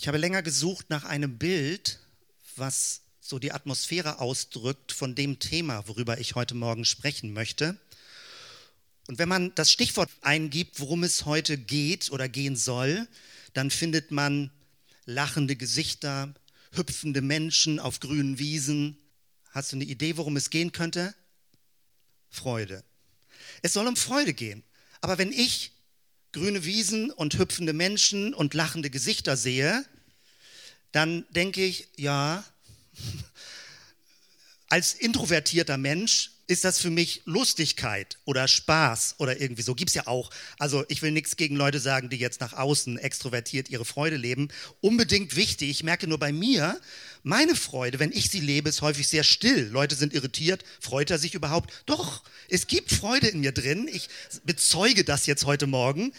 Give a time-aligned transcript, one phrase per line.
[0.00, 1.98] Ich habe länger gesucht nach einem Bild,
[2.56, 7.78] was so die Atmosphäre ausdrückt von dem Thema, worüber ich heute Morgen sprechen möchte.
[9.08, 13.08] Und wenn man das Stichwort eingibt, worum es heute geht oder gehen soll,
[13.52, 14.50] dann findet man
[15.04, 16.34] lachende Gesichter,
[16.72, 18.96] hüpfende Menschen auf grünen Wiesen.
[19.50, 21.14] Hast du eine Idee, worum es gehen könnte?
[22.30, 22.84] Freude.
[23.60, 24.64] Es soll um Freude gehen.
[25.02, 25.72] Aber wenn ich
[26.32, 29.84] grüne Wiesen und hüpfende Menschen und lachende Gesichter sehe,
[30.92, 32.44] dann denke ich, ja,
[34.68, 39.76] als introvertierter Mensch ist das für mich Lustigkeit oder Spaß oder irgendwie so.
[39.76, 40.30] Gibt es ja auch.
[40.58, 44.48] Also ich will nichts gegen Leute sagen, die jetzt nach außen extrovertiert ihre Freude leben.
[44.80, 45.70] Unbedingt wichtig.
[45.70, 46.80] Ich merke nur bei mir,
[47.22, 49.68] meine Freude, wenn ich sie lebe, ist häufig sehr still.
[49.68, 50.64] Leute sind irritiert.
[50.80, 51.72] Freut er sich überhaupt?
[51.86, 53.88] Doch, es gibt Freude in mir drin.
[53.90, 54.08] Ich
[54.44, 56.12] bezeuge das jetzt heute Morgen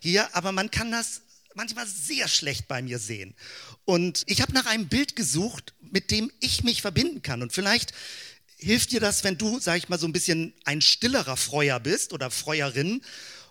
[0.00, 1.20] hier, aber man kann das
[1.54, 3.34] manchmal sehr schlecht bei mir sehen.
[3.84, 7.40] Und ich habe nach einem Bild gesucht, mit dem ich mich verbinden kann.
[7.40, 7.92] Und vielleicht
[8.58, 12.12] hilft dir das, wenn du, sag ich mal, so ein bisschen ein stillerer Freuer bist
[12.12, 13.02] oder Freuerin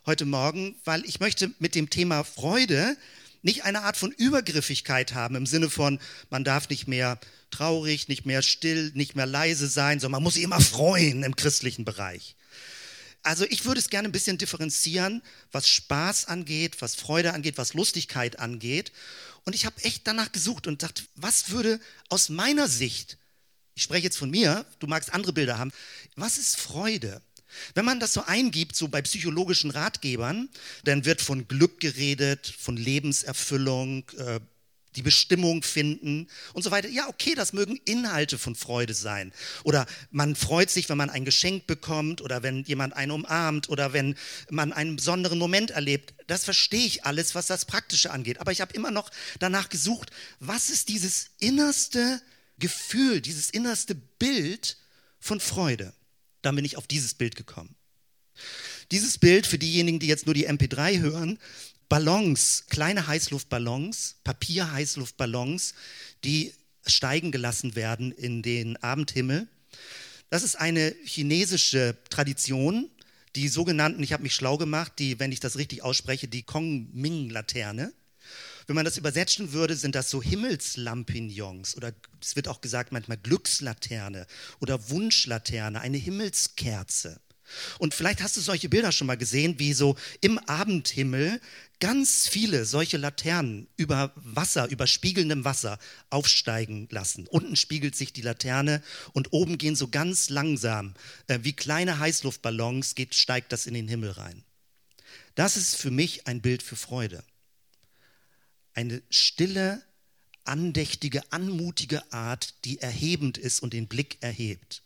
[0.06, 2.98] heute Morgen, weil ich möchte mit dem Thema Freude
[3.42, 6.00] nicht eine Art von Übergriffigkeit haben im Sinne von,
[6.32, 7.20] man darf nicht mehr
[7.52, 11.36] traurig, nicht mehr still, nicht mehr leise sein, sondern man muss sich immer freuen im
[11.36, 12.36] christlichen Bereich.
[13.22, 17.74] Also ich würde es gerne ein bisschen differenzieren, was Spaß angeht, was Freude angeht, was
[17.74, 18.92] Lustigkeit angeht.
[19.46, 23.18] Und ich habe echt danach gesucht und dachte, was würde aus meiner Sicht
[23.76, 25.72] ich spreche jetzt von mir, du magst andere Bilder haben.
[26.16, 27.22] Was ist Freude?
[27.74, 30.50] Wenn man das so eingibt, so bei psychologischen Ratgebern,
[30.84, 34.40] dann wird von Glück geredet, von Lebenserfüllung, äh,
[34.96, 36.88] die Bestimmung finden und so weiter.
[36.88, 39.34] Ja, okay, das mögen Inhalte von Freude sein.
[39.66, 43.92] Oder man freut sich, wenn man ein Geschenk bekommt oder wenn jemand einen umarmt oder
[43.92, 44.16] wenn
[44.50, 46.14] man einen besonderen Moment erlebt.
[46.28, 48.40] Das verstehe ich alles, was das Praktische angeht.
[48.40, 52.22] Aber ich habe immer noch danach gesucht, was ist dieses innerste
[52.60, 54.78] Gefühl, dieses innerste Bild
[55.20, 55.94] von Freude.
[56.42, 57.76] Dann bin ich auf dieses Bild gekommen.
[58.92, 61.40] Dieses Bild für diejenigen, die jetzt nur die MP3 hören,
[61.90, 65.74] Ballons, kleine Heißluftballons, Papierheißluftballons,
[66.24, 66.54] die
[66.86, 69.48] steigen gelassen werden in den Abendhimmel.
[70.30, 72.90] Das ist eine chinesische Tradition,
[73.36, 77.94] die sogenannten, ich habe mich schlau gemacht, die, wenn ich das richtig ausspreche, die Kong-Ming-Laterne.
[78.68, 83.18] Wenn man das übersetzen würde, sind das so Himmelslampignons oder es wird auch gesagt manchmal
[83.18, 84.26] Glückslaterne
[84.60, 87.22] oder Wunschlaterne, eine Himmelskerze.
[87.78, 91.40] Und vielleicht hast du solche Bilder schon mal gesehen, wie so im Abendhimmel
[91.80, 95.78] ganz viele solche Laternen über Wasser, über spiegelndem Wasser
[96.10, 97.28] aufsteigen lassen.
[97.28, 98.82] Unten spiegelt sich die Laterne
[99.14, 100.96] und oben gehen so ganz langsam,
[101.28, 104.44] äh, wie kleine Heißluftballons, geht, steigt das in den Himmel rein.
[105.36, 107.24] Das ist für mich ein Bild für Freude
[108.76, 109.82] eine stille,
[110.44, 114.84] andächtige, anmutige Art, die erhebend ist und den Blick erhebt.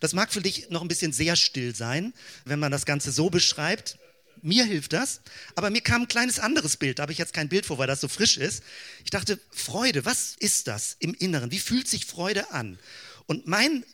[0.00, 2.12] Das mag für dich noch ein bisschen sehr still sein,
[2.44, 3.98] wenn man das Ganze so beschreibt.
[4.42, 5.22] Mir hilft das,
[5.54, 6.98] aber mir kam ein kleines anderes Bild.
[6.98, 8.62] Da habe ich jetzt kein Bild vor, weil das so frisch ist.
[9.02, 11.50] Ich dachte, Freude, was ist das im Inneren?
[11.50, 12.78] Wie fühlt sich Freude an?
[13.26, 13.84] Und mein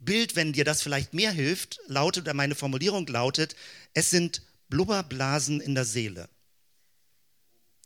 [0.00, 3.54] Bild, wenn dir das vielleicht mehr hilft, lautet, oder meine Formulierung lautet,
[3.94, 6.28] es sind Blubberblasen in der Seele.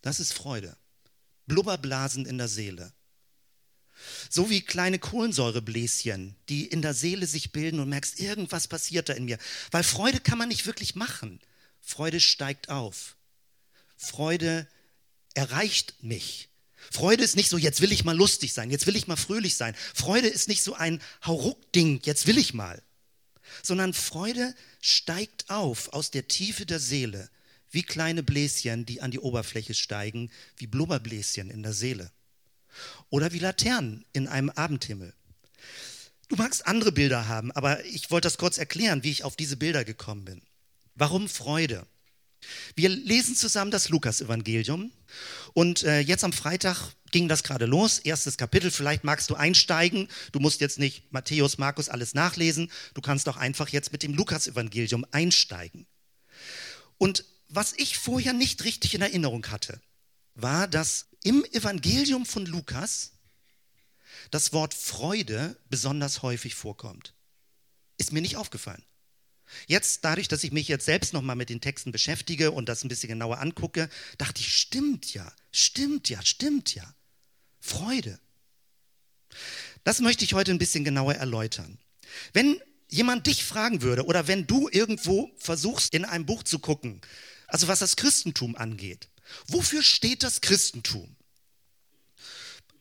[0.04, 0.76] Das ist Freude.
[1.46, 2.92] Blubberblasen in der Seele.
[4.28, 9.14] So wie kleine Kohlensäurebläschen, die in der Seele sich bilden und merkst, irgendwas passiert da
[9.14, 9.38] in mir.
[9.70, 11.40] Weil Freude kann man nicht wirklich machen.
[11.80, 13.16] Freude steigt auf.
[13.96, 14.68] Freude
[15.32, 16.50] erreicht mich.
[16.90, 19.56] Freude ist nicht so, jetzt will ich mal lustig sein, jetzt will ich mal fröhlich
[19.56, 19.74] sein.
[19.94, 22.82] Freude ist nicht so ein Hauruck-Ding, jetzt will ich mal.
[23.62, 27.30] Sondern Freude steigt auf aus der Tiefe der Seele
[27.74, 32.10] wie kleine Bläschen, die an die Oberfläche steigen, wie Blubberbläschen in der Seele.
[33.10, 35.12] Oder wie Laternen in einem Abendhimmel.
[36.28, 39.56] Du magst andere Bilder haben, aber ich wollte das kurz erklären, wie ich auf diese
[39.56, 40.42] Bilder gekommen bin.
[40.94, 41.86] Warum Freude?
[42.74, 44.92] Wir lesen zusammen das Lukas-Evangelium
[45.52, 48.70] und äh, jetzt am Freitag ging das gerade los, erstes Kapitel.
[48.70, 50.08] Vielleicht magst du einsteigen.
[50.32, 52.70] Du musst jetzt nicht Matthäus, Markus alles nachlesen.
[52.92, 55.86] Du kannst doch einfach jetzt mit dem Lukas-Evangelium einsteigen.
[56.98, 59.80] Und was ich vorher nicht richtig in Erinnerung hatte,
[60.34, 63.12] war, dass im Evangelium von Lukas
[64.30, 67.14] das Wort Freude besonders häufig vorkommt.
[67.96, 68.84] Ist mir nicht aufgefallen.
[69.66, 72.88] Jetzt, dadurch, dass ich mich jetzt selbst nochmal mit den Texten beschäftige und das ein
[72.88, 73.88] bisschen genauer angucke,
[74.18, 76.94] dachte ich, stimmt ja, stimmt ja, stimmt ja.
[77.60, 78.18] Freude.
[79.84, 81.78] Das möchte ich heute ein bisschen genauer erläutern.
[82.32, 87.00] Wenn jemand dich fragen würde oder wenn du irgendwo versuchst, in einem Buch zu gucken,
[87.54, 89.06] also was das Christentum angeht.
[89.46, 91.14] Wofür steht das Christentum?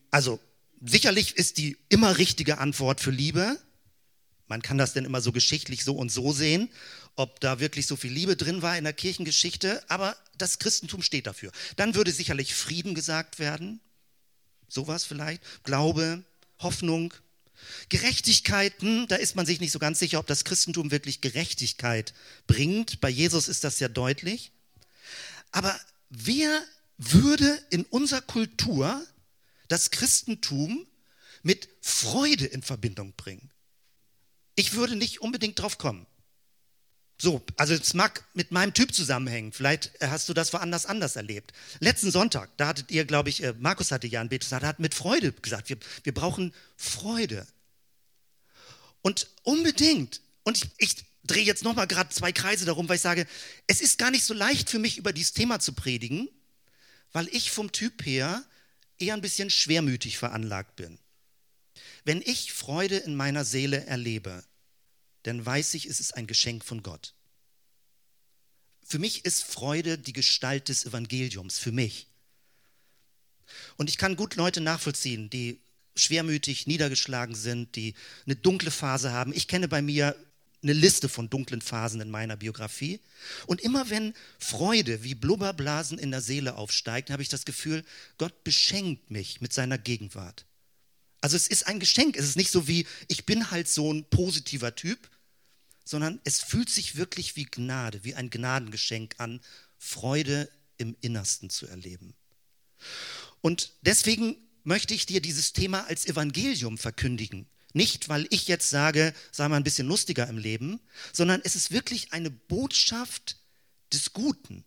[0.10, 0.40] Also
[0.84, 3.60] sicherlich ist die immer richtige Antwort für Liebe.
[4.48, 6.72] Man kann das denn immer so geschichtlich so und so sehen,
[7.16, 11.28] ob da wirklich so viel Liebe drin war in der Kirchengeschichte, aber das Christentum steht
[11.28, 11.52] dafür.
[11.76, 13.80] Dann würde sicherlich Frieden gesagt werden,
[14.68, 16.24] sowas vielleicht, Glaube,
[16.58, 17.14] Hoffnung,
[17.90, 22.16] Gerechtigkeiten, da ist man sich nicht so ganz sicher, ob das Christentum wirklich Gerechtigkeit
[22.48, 23.02] bringt.
[23.02, 24.52] Bei Jesus ist das ja deutlich.
[25.54, 25.80] Aber
[26.10, 26.62] wer
[26.98, 29.02] würde in unserer Kultur
[29.70, 30.86] das Christentum
[31.44, 33.50] mit Freude in Verbindung bringen?
[34.56, 36.06] Ich würde nicht unbedingt drauf kommen.
[37.22, 39.54] So, also es mag mit meinem Typ zusammenhängen.
[39.54, 41.54] Vielleicht hast du das woanders anders erlebt.
[41.80, 44.80] Letzten Sonntag, da hattet ihr, glaube ich, äh, Markus hatte ja ein Betus, er hat
[44.80, 47.48] mit Freude gesagt, wir, wir brauchen Freude.
[49.02, 53.26] Und unbedingt, und ich, ich drehe jetzt nochmal gerade zwei Kreise darum, weil ich sage,
[53.68, 56.30] es ist gar nicht so leicht für mich, über dieses Thema zu predigen,
[57.12, 58.44] weil ich vom Typ her
[58.98, 61.00] eher ein bisschen schwermütig veranlagt bin.
[62.04, 64.44] Wenn ich Freude in meiner Seele erlebe,
[65.24, 67.14] dann weiß ich, es ist ein Geschenk von Gott.
[68.86, 72.08] Für mich ist Freude die Gestalt des Evangeliums, für mich.
[73.78, 75.62] Und ich kann gut Leute nachvollziehen, die
[75.96, 77.94] schwermütig niedergeschlagen sind, die
[78.26, 79.32] eine dunkle Phase haben.
[79.34, 80.16] Ich kenne bei mir
[80.64, 83.00] eine Liste von dunklen Phasen in meiner Biografie.
[83.46, 87.84] Und immer wenn Freude wie Blubberblasen in der Seele aufsteigt, habe ich das Gefühl,
[88.18, 90.46] Gott beschenkt mich mit seiner Gegenwart.
[91.22, 92.18] Also es ist ein Geschenk.
[92.18, 95.10] Es ist nicht so wie, ich bin halt so ein positiver Typ,
[95.86, 99.42] sondern es fühlt sich wirklich wie Gnade, wie ein Gnadengeschenk an,
[99.78, 102.14] Freude im Innersten zu erleben.
[103.42, 107.48] Und deswegen möchte ich dir dieses Thema als Evangelium verkündigen.
[107.74, 110.80] Nicht, weil ich jetzt sage, sei mal ein bisschen lustiger im Leben,
[111.12, 113.38] sondern es ist wirklich eine Botschaft
[113.92, 114.64] des Guten.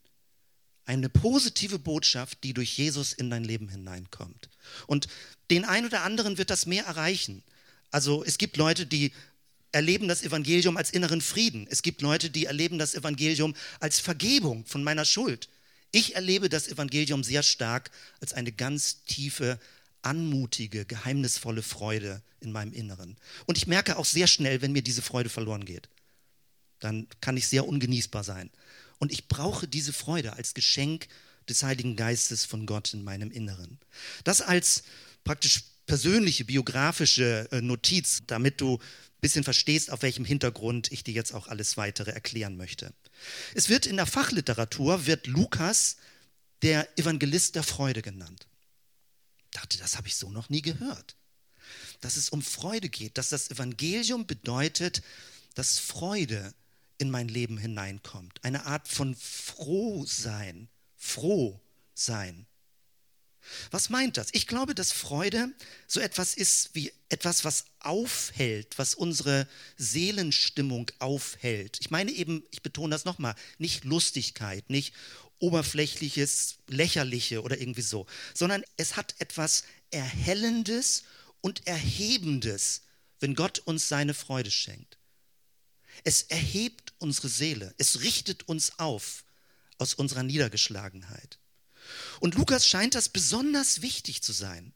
[0.85, 4.49] Eine positive Botschaft, die durch Jesus in dein Leben hineinkommt.
[4.87, 5.09] Und
[5.51, 7.43] den einen oder anderen wird das mehr erreichen.
[7.91, 9.13] Also es gibt Leute, die
[9.73, 11.67] erleben das Evangelium als inneren Frieden.
[11.69, 15.49] Es gibt Leute, die erleben das Evangelium als Vergebung von meiner Schuld.
[15.93, 19.61] Ich erlebe das Evangelium sehr stark als eine ganz tiefe,
[20.07, 23.17] anmutige, geheimnisvolle Freude in meinem Inneren.
[23.47, 25.89] Und ich merke auch sehr schnell, wenn mir diese Freude verloren geht.
[26.79, 28.51] Dann kann ich sehr ungenießbar sein.
[28.99, 31.09] Und ich brauche diese Freude als Geschenk
[31.49, 33.79] des Heiligen Geistes von Gott in meinem Inneren.
[34.25, 34.85] Das als
[35.25, 41.15] praktisch persönliche, biografische äh, Notiz, damit du ein bisschen verstehst, auf welchem Hintergrund ich dir
[41.15, 42.93] jetzt auch alles weitere erklären möchte.
[43.55, 45.97] Es wird in der Fachliteratur, wird Lukas
[46.63, 48.47] der Evangelist der Freude genannt.
[49.57, 51.17] Dachte, das habe ich so noch nie gehört.
[52.01, 55.03] Dass es um Freude geht, dass das Evangelium bedeutet,
[55.55, 56.55] dass Freude
[56.99, 58.45] in mein Leben hineinkommt.
[58.45, 61.61] Eine Art von Frohsein, froh
[61.95, 62.47] sein.
[63.71, 64.29] Was meint das?
[64.33, 65.53] Ich glaube, dass Freude
[65.87, 71.79] so etwas ist wie etwas, was aufhält, was unsere Seelenstimmung aufhält.
[71.81, 74.93] Ich meine eben, ich betone das nochmal, nicht Lustigkeit, nicht
[75.39, 81.05] oberflächliches, lächerliche oder irgendwie so, sondern es hat etwas Erhellendes
[81.41, 82.83] und Erhebendes,
[83.21, 84.99] wenn Gott uns seine Freude schenkt.
[86.05, 89.25] Es erhebt unsere Seele, es richtet uns auf
[89.79, 91.39] aus unserer Niedergeschlagenheit.
[92.21, 94.73] Und Lukas scheint das besonders wichtig zu sein.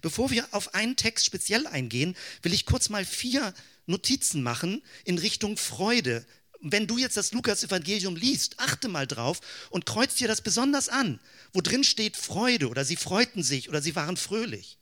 [0.00, 3.52] Bevor wir auf einen Text speziell eingehen, will ich kurz mal vier
[3.86, 6.24] Notizen machen in Richtung Freude.
[6.60, 11.20] Wenn du jetzt das Lukas-Evangelium liest, achte mal drauf und kreuz dir das besonders an,
[11.52, 14.78] wo drin steht Freude oder sie freuten sich oder sie waren fröhlich.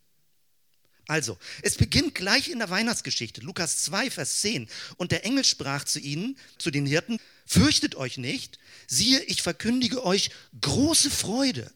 [1.08, 4.68] Also, es beginnt gleich in der Weihnachtsgeschichte, Lukas 2, Vers 10.
[4.96, 10.04] Und der Engel sprach zu ihnen, zu den Hirten, fürchtet euch nicht, siehe, ich verkündige
[10.04, 11.72] euch große Freude,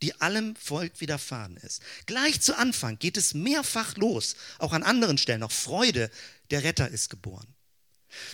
[0.00, 1.82] die allem Volk widerfahren ist.
[2.06, 6.10] Gleich zu Anfang geht es mehrfach los, auch an anderen Stellen noch Freude,
[6.50, 7.54] der Retter ist geboren.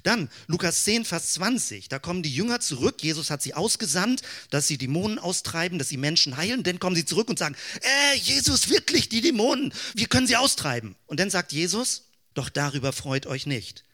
[0.02, 3.02] Dann Lukas 10, Vers 20, da kommen die Jünger zurück.
[3.02, 6.62] Jesus hat sie ausgesandt, dass sie Dämonen austreiben, dass sie Menschen heilen.
[6.62, 10.97] Dann kommen sie zurück und sagen, äh, Jesus, wirklich, die Dämonen, wir können sie austreiben.
[11.06, 12.04] Und dann sagt Jesus,
[12.35, 13.85] doch darüber freut euch nicht,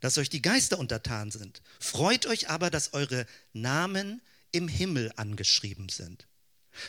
[0.00, 1.62] dass euch die Geister untertan sind.
[1.80, 4.20] Freut euch aber, dass eure Namen
[4.52, 6.26] im Himmel angeschrieben sind.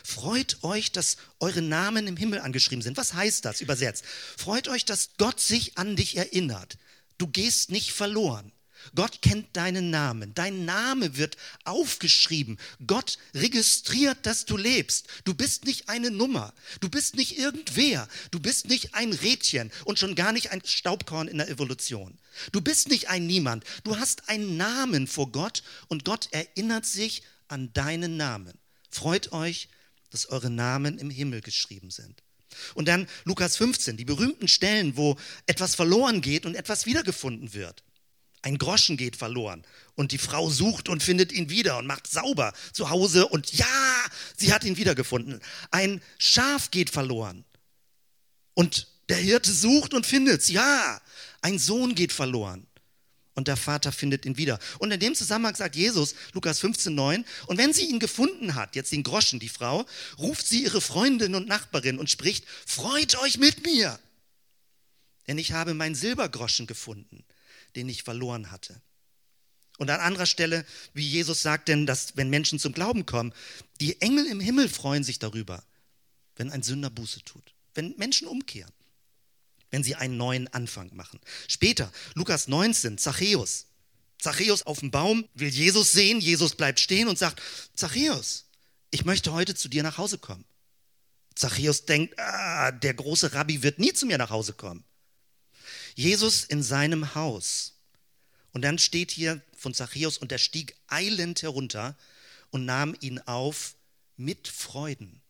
[0.03, 2.97] Freut euch, dass eure Namen im Himmel angeschrieben sind.
[2.97, 4.03] Was heißt das übersetzt?
[4.37, 6.77] Freut euch, dass Gott sich an dich erinnert.
[7.19, 8.51] Du gehst nicht verloren.
[8.95, 10.33] Gott kennt deinen Namen.
[10.33, 12.57] Dein Name wird aufgeschrieben.
[12.87, 15.07] Gott registriert, dass du lebst.
[15.25, 16.53] Du bist nicht eine Nummer.
[16.79, 18.07] Du bist nicht irgendwer.
[18.31, 22.17] Du bist nicht ein Rädchen und schon gar nicht ein Staubkorn in der Evolution.
[22.51, 23.65] Du bist nicht ein Niemand.
[23.83, 28.57] Du hast einen Namen vor Gott und Gott erinnert sich an deinen Namen.
[28.89, 29.67] Freut euch,
[30.09, 32.23] dass eure Namen im Himmel geschrieben sind.
[32.73, 37.83] Und dann Lukas 15, die berühmten Stellen, wo etwas verloren geht und etwas wiedergefunden wird.
[38.41, 39.65] Ein Groschen geht verloren
[39.95, 43.65] und die Frau sucht und findet ihn wieder und macht sauber zu Hause und ja,
[44.37, 45.41] sie hat ihn wiedergefunden.
[45.71, 47.43] Ein Schaf geht verloren
[48.53, 50.49] und der Hirte sucht und findet es.
[50.49, 51.01] Ja,
[51.41, 52.68] ein Sohn geht verloren
[53.39, 54.59] und der Vater findet ihn wieder.
[54.79, 58.75] Und in dem Zusammenhang sagt Jesus, Lukas 15, 9, und wenn sie ihn gefunden hat,
[58.75, 59.85] jetzt den Groschen, die Frau,
[60.17, 63.97] ruft sie ihre Freundin und Nachbarin und spricht, freut euch mit mir,
[65.27, 67.23] denn ich habe meinen Silbergroschen gefunden,
[67.77, 68.81] den ich verloren hatte.
[69.77, 73.33] Und an anderer Stelle, wie Jesus sagt denn, dass wenn Menschen zum Glauben kommen,
[73.79, 75.63] die Engel im Himmel freuen sich darüber,
[76.35, 78.73] wenn ein Sünder Buße tut, wenn Menschen umkehren
[79.71, 81.19] wenn sie einen neuen Anfang machen.
[81.47, 83.67] Später, Lukas 19, Zachäus.
[84.17, 87.41] Zachäus auf dem Baum will Jesus sehen, Jesus bleibt stehen und sagt,
[87.73, 88.45] Zachäus,
[88.91, 90.45] ich möchte heute zu dir nach Hause kommen.
[91.35, 94.83] Zachäus denkt, ah, der große Rabbi wird nie zu mir nach Hause kommen.
[95.95, 97.75] Jesus in seinem Haus.
[98.51, 101.95] Und dann steht hier von Zachäus, und er stieg eilend herunter
[102.49, 103.75] und nahm ihn auf
[104.17, 105.21] mit Freuden.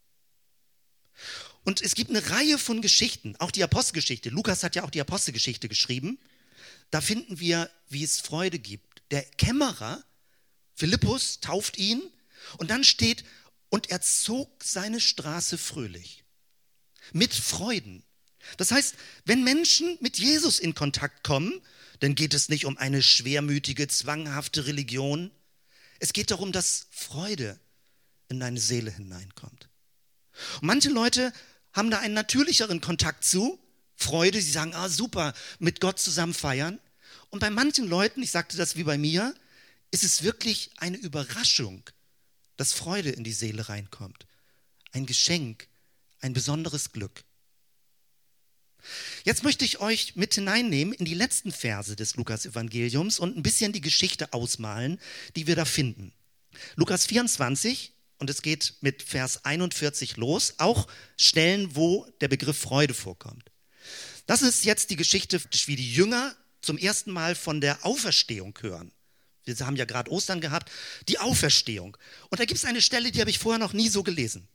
[1.69, 4.31] Und es gibt eine Reihe von Geschichten, auch die Apostelgeschichte.
[4.31, 6.17] Lukas hat ja auch die Apostelgeschichte geschrieben.
[6.89, 9.03] Da finden wir, wie es Freude gibt.
[9.11, 10.03] Der Kämmerer,
[10.73, 12.01] Philippus, tauft ihn
[12.57, 13.23] und dann steht,
[13.69, 16.23] und er zog seine Straße fröhlich.
[17.13, 18.01] Mit Freuden.
[18.57, 18.95] Das heißt,
[19.25, 21.61] wenn Menschen mit Jesus in Kontakt kommen,
[21.99, 25.29] dann geht es nicht um eine schwermütige, zwanghafte Religion.
[25.99, 27.59] Es geht darum, dass Freude
[28.27, 29.69] in deine Seele hineinkommt.
[30.61, 31.31] Und manche Leute
[31.73, 33.59] haben da einen natürlicheren Kontakt zu,
[33.95, 36.79] Freude, sie sagen, ah super, mit Gott zusammen feiern.
[37.29, 39.35] Und bei manchen Leuten, ich sagte das wie bei mir,
[39.91, 41.83] ist es wirklich eine Überraschung,
[42.55, 44.25] dass Freude in die Seele reinkommt.
[44.91, 45.67] Ein Geschenk,
[46.21, 47.23] ein besonderes Glück.
[49.23, 53.73] Jetzt möchte ich euch mit hineinnehmen in die letzten Verse des Lukas-Evangeliums und ein bisschen
[53.73, 54.99] die Geschichte ausmalen,
[55.35, 56.13] die wir da finden.
[56.75, 62.93] Lukas 24, und es geht mit Vers 41 los, auch Stellen, wo der Begriff Freude
[62.93, 63.51] vorkommt.
[64.27, 68.91] Das ist jetzt die Geschichte, wie die Jünger zum ersten Mal von der Auferstehung hören.
[69.45, 70.69] Wir haben ja gerade Ostern gehabt,
[71.07, 71.97] die Auferstehung.
[72.29, 74.47] Und da gibt es eine Stelle, die habe ich vorher noch nie so gelesen.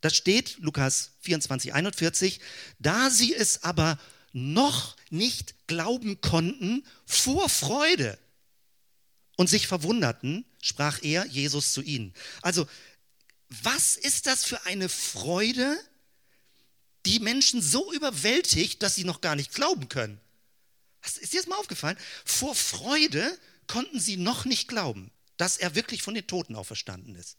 [0.00, 2.40] Da steht, Lukas 24, 41,
[2.80, 3.98] da sie es aber
[4.32, 8.18] noch nicht glauben konnten vor Freude
[9.36, 12.14] und sich verwunderten, sprach er, Jesus, zu ihnen.
[12.40, 12.66] Also
[13.62, 15.78] was ist das für eine Freude,
[17.06, 20.20] die Menschen so überwältigt, dass sie noch gar nicht glauben können?
[21.02, 21.98] Was, ist dir das mal aufgefallen?
[22.24, 27.36] Vor Freude konnten sie noch nicht glauben, dass er wirklich von den Toten auferstanden ist.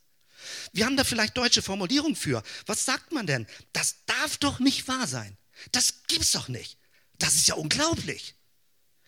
[0.74, 2.43] Wir haben da vielleicht deutsche Formulierung für.
[2.65, 3.48] Was sagt man denn?
[3.72, 5.38] Das darf doch nicht wahr sein.
[5.72, 6.77] Das gibt's doch nicht.
[7.17, 8.36] Das ist ja unglaublich.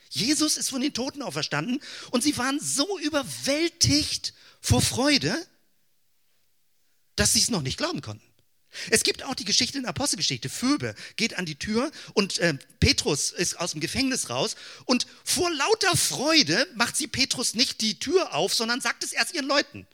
[0.09, 1.81] Jesus ist von den Toten auferstanden
[2.11, 5.35] und sie waren so überwältigt vor Freude,
[7.15, 8.25] dass sie es noch nicht glauben konnten.
[8.89, 10.49] Es gibt auch die Geschichte in der Apostelgeschichte.
[10.49, 14.55] Phoebe geht an die Tür und äh, Petrus ist aus dem Gefängnis raus
[14.85, 19.33] und vor lauter Freude macht sie Petrus nicht die Tür auf, sondern sagt es erst
[19.33, 19.87] ihren Leuten.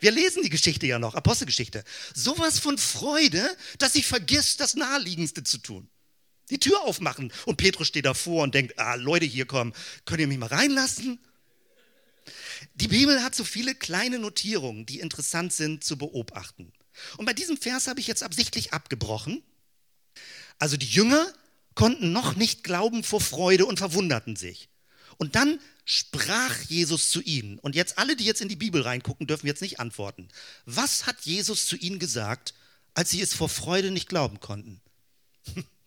[0.00, 1.84] Wir lesen die Geschichte ja noch, Apostelgeschichte.
[2.12, 3.48] Sowas von Freude,
[3.78, 5.88] dass sie vergisst, das Naheliegendste zu tun.
[6.50, 9.72] Die Tür aufmachen und Petrus steht davor und denkt, ah, Leute, hier kommen,
[10.04, 11.20] könnt ihr mich mal reinlassen?
[12.74, 16.72] Die Bibel hat so viele kleine Notierungen, die interessant sind zu beobachten.
[17.16, 19.42] Und bei diesem Vers habe ich jetzt absichtlich abgebrochen.
[20.58, 21.32] Also die Jünger
[21.74, 24.68] konnten noch nicht glauben vor Freude und verwunderten sich.
[25.18, 27.58] Und dann sprach Jesus zu ihnen.
[27.58, 30.28] Und jetzt alle, die jetzt in die Bibel reingucken, dürfen jetzt nicht antworten.
[30.64, 32.54] Was hat Jesus zu ihnen gesagt,
[32.94, 34.80] als sie es vor Freude nicht glauben konnten?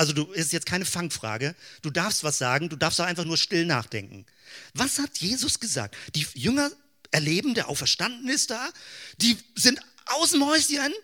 [0.00, 1.54] Also du ist jetzt keine Fangfrage.
[1.82, 4.24] Du darfst was sagen, du darfst auch einfach nur still nachdenken.
[4.72, 5.94] Was hat Jesus gesagt?
[6.14, 6.70] Die Jünger
[7.10, 8.70] erleben, der auferstanden ist da,
[9.18, 10.94] die sind aus dem Häuschen,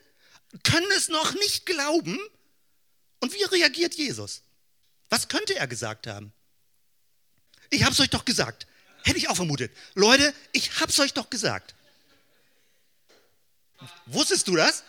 [0.62, 2.18] können es noch nicht glauben.
[3.20, 4.40] Und wie reagiert Jesus?
[5.10, 6.32] Was könnte er gesagt haben?
[7.68, 8.66] Ich hab's euch doch gesagt.
[9.04, 9.72] Hätte ich auch vermutet.
[9.94, 11.74] Leute, ich hab's euch doch gesagt.
[14.06, 14.84] Wusstest du das?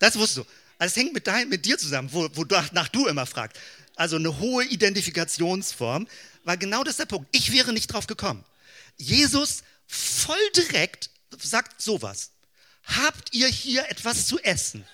[0.00, 0.52] Das wusstest du.
[0.80, 3.60] Also es hängt mit, dein, mit dir zusammen, wo, wo nach du immer fragst.
[3.96, 6.08] Also eine hohe Identifikationsform,
[6.44, 7.28] weil genau das der Punkt.
[7.32, 8.42] Ich wäre nicht drauf gekommen.
[8.96, 12.30] Jesus voll direkt sagt sowas.
[12.84, 14.86] Habt ihr hier etwas zu essen?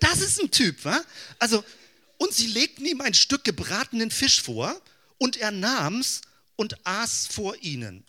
[0.00, 1.00] Das ist ein Typ, wa?
[1.38, 1.64] Also,
[2.18, 4.74] und sie legten ihm ein Stück gebratenen Fisch vor
[5.18, 6.22] und er nahm's
[6.56, 8.04] und aß vor ihnen.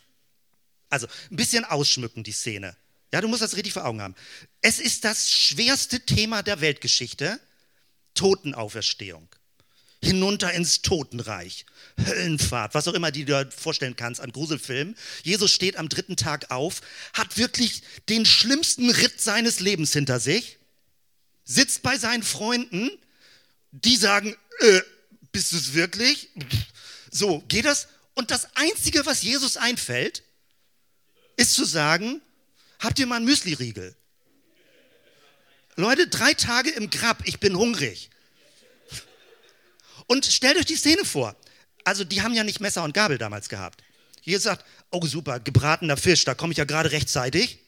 [0.89, 2.75] Also, ein bisschen ausschmücken die Szene.
[3.13, 4.15] Ja, du musst das richtig vor Augen haben.
[4.61, 7.39] Es ist das schwerste Thema der Weltgeschichte,
[8.13, 9.29] Totenauferstehung.
[10.03, 11.65] Hinunter ins Totenreich,
[12.05, 14.95] Höllenfahrt, was auch immer du dir vorstellen kannst an Gruselfilmen.
[15.23, 16.81] Jesus steht am dritten Tag auf,
[17.13, 20.57] hat wirklich den schlimmsten Ritt seines Lebens hinter sich,
[21.45, 22.91] sitzt bei seinen Freunden,
[23.71, 24.81] die sagen, äh,
[25.31, 26.29] bist du es wirklich?
[27.09, 27.87] So, geht das?
[28.13, 30.23] Und das Einzige, was Jesus einfällt,
[31.37, 32.21] ist zu sagen,
[32.79, 33.95] habt ihr mal einen Müsli-Riegel?
[35.75, 38.09] Leute, drei Tage im Grab, ich bin hungrig.
[40.07, 41.35] Und stellt euch die Szene vor.
[41.83, 43.83] Also die haben ja nicht Messer und Gabel damals gehabt.
[44.21, 47.59] Jesus sagt, oh super, gebratener Fisch, da komme ich ja gerade rechtzeitig.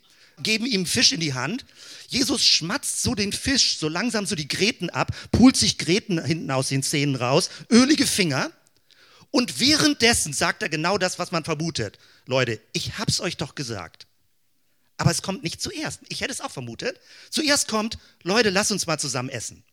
[0.42, 1.66] Geben ihm Fisch in die Hand.
[2.08, 6.52] Jesus schmatzt so den Fisch so langsam so die Gräten ab, pult sich Gräten hinten
[6.52, 8.52] aus den Zähnen raus, ölige Finger.
[9.32, 12.00] Und währenddessen sagt er genau das, was man vermutet.
[12.26, 14.08] Leute, ich hab's euch doch gesagt.
[15.00, 16.02] Aber es kommt nicht zuerst.
[16.10, 17.00] Ich hätte es auch vermutet.
[17.30, 19.64] Zuerst kommt, Leute, lass uns mal zusammen essen.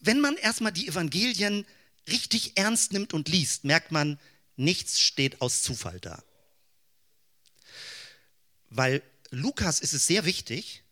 [0.00, 1.64] Wenn man erstmal die Evangelien
[2.08, 4.18] richtig ernst nimmt und liest, merkt man,
[4.56, 6.20] nichts steht aus Zufall da.
[8.68, 10.82] Weil Lukas ist es sehr wichtig,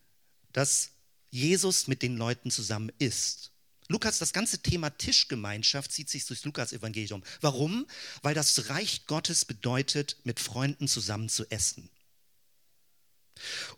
[0.52, 0.90] dass
[1.31, 3.50] Jesus mit den Leuten zusammen ist.
[3.88, 7.25] Lukas, das ganze Thema Tischgemeinschaft zieht sich durchs Lukas-Evangelium.
[7.40, 7.88] Warum?
[8.23, 11.90] Weil das Reich Gottes bedeutet, mit Freunden zusammen zu essen.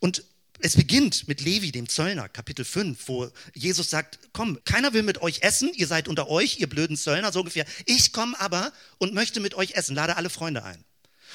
[0.00, 0.24] Und
[0.60, 5.20] es beginnt mit Levi, dem Zöllner, Kapitel 5, wo Jesus sagt, komm, keiner will mit
[5.20, 7.66] euch essen, ihr seid unter euch, ihr blöden Zöllner, so ungefähr.
[7.84, 10.82] Ich komme aber und möchte mit euch essen, lade alle Freunde ein.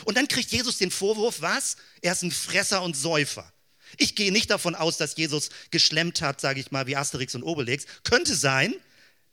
[0.06, 1.78] Und dann kriegt Jesus den Vorwurf, was?
[2.02, 3.52] Er ist ein Fresser und Säufer.
[3.98, 7.44] Ich gehe nicht davon aus, dass Jesus geschlemmt hat, sage ich mal, wie Asterix und
[7.44, 7.86] Obelix.
[8.04, 8.74] Könnte sein.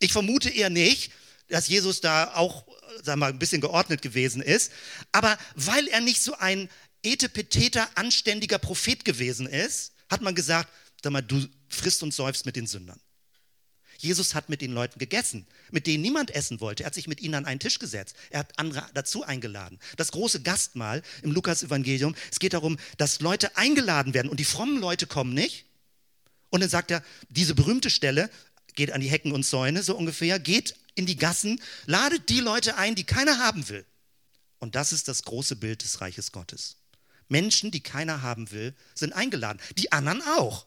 [0.00, 1.12] Ich vermute eher nicht,
[1.49, 2.66] dass Jesus da auch,
[3.04, 4.73] wir mal, ein bisschen geordnet gewesen ist.
[5.12, 6.68] Aber weil er nicht so ein
[7.02, 10.71] etepeteter, anständiger Prophet gewesen ist, hat man gesagt,
[11.02, 13.00] sag mal, du frisst und säufst mit den Sündern.
[13.99, 16.85] Jesus hat mit den Leuten gegessen, mit denen niemand essen wollte.
[16.85, 18.14] Er hat sich mit ihnen an einen Tisch gesetzt.
[18.31, 19.81] Er hat andere dazu eingeladen.
[19.96, 24.79] Das große Gastmahl im Lukas-Evangelium, es geht darum, dass Leute eingeladen werden und die frommen
[24.79, 25.64] Leute kommen nicht.
[26.51, 28.31] Und dann sagt er, diese berühmte Stelle,
[28.77, 32.77] geht an die Hecken und Zäune so ungefähr, geht in die Gassen, ladet die Leute
[32.77, 33.85] ein, die keiner haben will.
[34.61, 36.77] Und das ist das große Bild des Reiches Gottes.
[37.29, 39.61] Menschen, die keiner haben will, sind eingeladen.
[39.77, 40.67] Die anderen auch.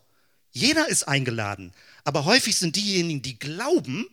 [0.52, 1.74] Jeder ist eingeladen.
[2.04, 4.06] Aber häufig sind diejenigen, die glauben,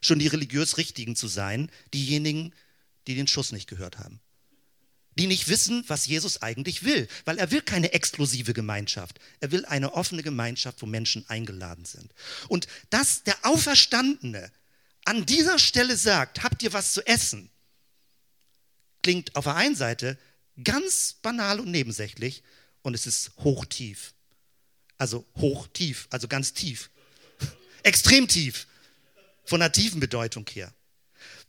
[0.00, 2.52] schon die religiös Richtigen zu sein, diejenigen,
[3.06, 4.20] die den Schuss nicht gehört haben.
[5.16, 7.08] Die nicht wissen, was Jesus eigentlich will.
[7.24, 9.20] Weil er will keine exklusive Gemeinschaft.
[9.40, 12.12] Er will eine offene Gemeinschaft, wo Menschen eingeladen sind.
[12.48, 14.50] Und dass der Auferstandene
[15.04, 17.50] an dieser Stelle sagt, habt ihr was zu essen,
[19.02, 20.18] klingt auf der einen Seite
[20.62, 22.42] Ganz banal und nebensächlich
[22.82, 24.14] und es ist hochtief.
[24.98, 26.90] Also hochtief, also ganz tief.
[27.82, 28.66] Extrem tief.
[29.44, 30.72] Von einer tiefen Bedeutung her.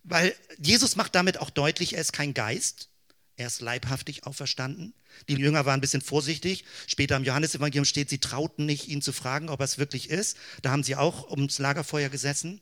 [0.03, 2.89] Weil Jesus macht damit auch deutlich, er ist kein Geist,
[3.37, 4.93] er ist leibhaftig auferstanden.
[5.27, 6.63] Die Jünger waren ein bisschen vorsichtig.
[6.87, 10.37] Später im Johannesevangelium steht, sie trauten nicht, ihn zu fragen, ob er es wirklich ist.
[10.61, 12.61] Da haben sie auch ums Lagerfeuer gesessen.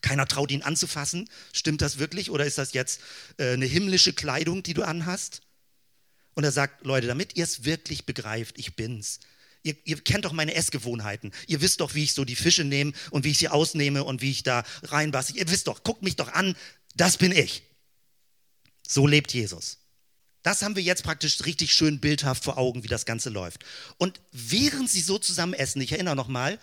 [0.00, 1.28] Keiner traut ihn anzufassen.
[1.52, 3.00] Stimmt das wirklich oder ist das jetzt
[3.38, 5.42] äh, eine himmlische Kleidung, die du anhast?
[6.38, 9.18] Und er sagt, Leute, damit ihr es wirklich begreift, ich bin's.
[9.64, 11.32] Ihr, ihr, kennt doch meine Essgewohnheiten.
[11.48, 14.22] Ihr wisst doch, wie ich so die Fische nehme und wie ich sie ausnehme und
[14.22, 15.32] wie ich da reinbasse.
[15.32, 16.54] Ihr wisst doch, guckt mich doch an,
[16.94, 17.64] das bin ich.
[18.86, 19.78] So lebt Jesus.
[20.44, 23.64] Das haben wir jetzt praktisch richtig schön bildhaft vor Augen, wie das Ganze läuft.
[23.96, 26.60] Und während sie so zusammen essen, ich erinnere nochmal,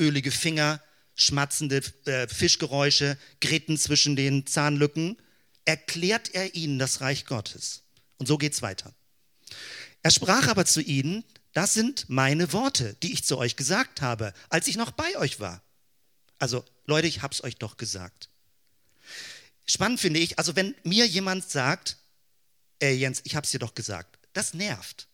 [0.00, 0.82] ölige Finger,
[1.16, 5.18] schmatzende äh, Fischgeräusche, Gräten zwischen den Zahnlücken,
[5.66, 7.82] erklärt er ihnen das Reich Gottes.
[8.16, 8.94] Und so geht's weiter.
[10.02, 14.32] Er sprach aber zu ihnen, das sind meine Worte, die ich zu euch gesagt habe,
[14.48, 15.62] als ich noch bei euch war.
[16.38, 18.28] Also Leute, ich hab's euch doch gesagt.
[19.66, 21.96] Spannend finde ich, also wenn mir jemand sagt,
[22.78, 25.08] ey Jens, ich hab's dir doch gesagt, das nervt.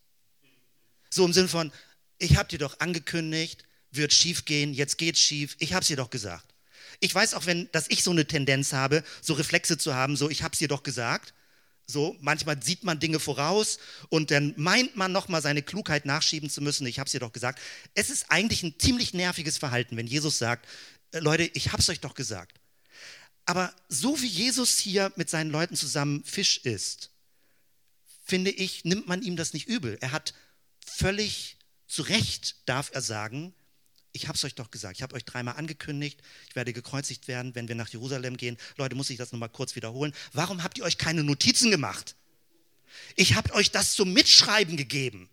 [1.09, 1.71] So im Sinne von,
[2.19, 6.09] ich hab dir doch angekündigt, wird schief gehen, jetzt geht's schief, ich hab's dir doch
[6.09, 6.53] gesagt.
[6.99, 10.29] Ich weiß auch, wenn, dass ich so eine Tendenz habe, so Reflexe zu haben, so
[10.29, 11.33] ich hab's dir doch gesagt.
[11.87, 13.77] So, manchmal sieht man Dinge voraus
[14.09, 16.87] und dann meint man nochmal seine Klugheit nachschieben zu müssen.
[16.87, 17.59] Ich habe es dir doch gesagt.
[17.93, 20.67] Es ist eigentlich ein ziemlich nerviges Verhalten, wenn Jesus sagt,
[21.11, 22.59] äh, Leute, ich habe es euch doch gesagt.
[23.45, 27.11] Aber so wie Jesus hier mit seinen Leuten zusammen Fisch isst,
[28.23, 29.97] finde ich, nimmt man ihm das nicht übel.
[30.01, 30.33] Er hat
[30.83, 33.53] völlig zu Recht, darf er sagen,
[34.15, 37.53] ich habe es euch doch gesagt, ich habe euch dreimal angekündigt, ich werde gekreuzigt werden,
[37.53, 38.57] wenn wir nach Jerusalem gehen.
[38.77, 40.13] Leute, muss ich das nochmal kurz wiederholen.
[40.31, 42.15] Warum habt ihr euch keine Notizen gemacht?
[43.17, 45.29] Ich habe euch das zum Mitschreiben gegeben.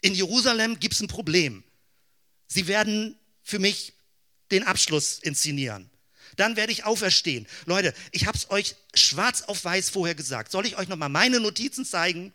[0.00, 1.62] in Jerusalem gibt es ein Problem.
[2.46, 3.94] Sie werden für mich
[4.50, 5.90] den Abschluss inszenieren.
[6.36, 7.46] Dann werde ich auferstehen.
[7.64, 10.50] Leute, ich habe es euch schwarz auf weiß vorher gesagt.
[10.50, 12.32] Soll ich euch nochmal meine Notizen zeigen?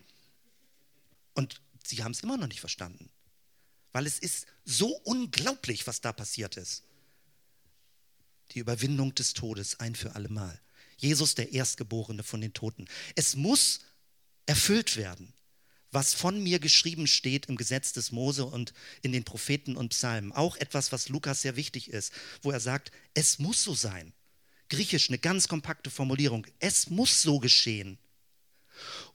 [1.34, 3.10] Und sie haben es immer noch nicht verstanden.
[3.92, 6.84] Weil es ist so unglaublich, was da passiert ist.
[8.52, 10.60] Die Überwindung des Todes ein für alle Mal.
[10.98, 12.88] Jesus, der Erstgeborene von den Toten.
[13.16, 13.80] Es muss
[14.46, 15.34] erfüllt werden,
[15.92, 20.32] was von mir geschrieben steht im Gesetz des Mose und in den Propheten und Psalmen.
[20.32, 24.14] Auch etwas, was Lukas sehr wichtig ist, wo er sagt, es muss so sein.
[24.70, 26.46] Griechisch eine ganz kompakte Formulierung.
[26.60, 27.98] Es muss so geschehen.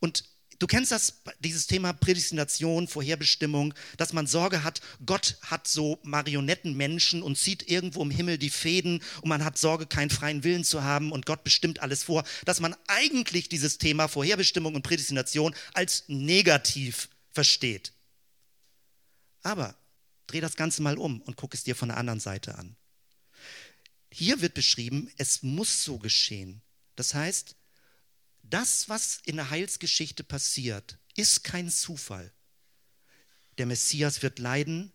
[0.01, 0.25] Und
[0.59, 7.23] Du kennst das, dieses Thema Prädestination, Vorherbestimmung, dass man Sorge hat, Gott hat so Marionettenmenschen
[7.23, 10.83] und zieht irgendwo im Himmel die Fäden und man hat Sorge, keinen freien Willen zu
[10.83, 16.05] haben und Gott bestimmt alles vor, dass man eigentlich dieses Thema Vorherbestimmung und Prädestination als
[16.09, 17.93] negativ versteht.
[19.43, 19.77] Aber
[20.27, 22.77] dreh das Ganze mal um und guck es dir von der anderen Seite an.
[24.11, 26.63] Hier wird beschrieben, es muss so geschehen.
[26.95, 27.57] Das heißt,
[28.51, 32.33] das, was in der Heilsgeschichte passiert, ist kein Zufall.
[33.59, 34.93] Der Messias wird leiden,